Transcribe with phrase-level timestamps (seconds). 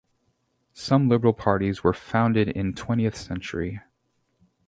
[0.73, 3.81] Some liberal parties were founded in twentieth century.